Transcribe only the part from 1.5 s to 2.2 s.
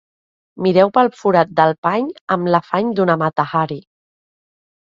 del pany